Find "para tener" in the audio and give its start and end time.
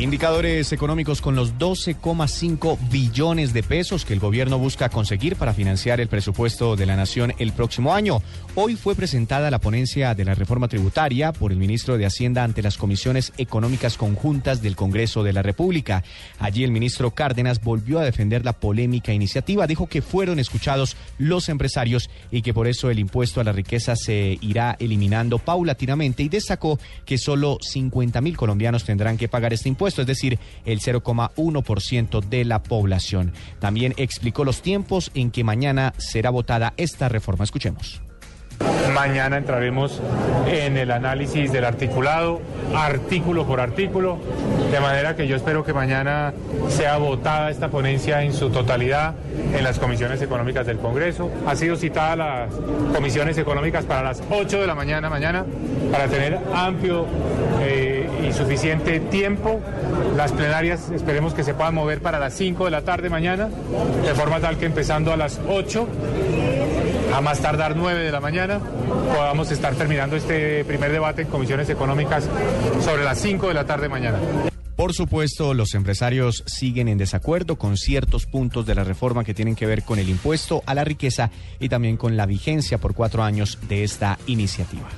55.90-56.38